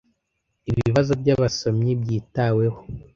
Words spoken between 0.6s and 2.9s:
Ibibazo by Abasomyi byitaweho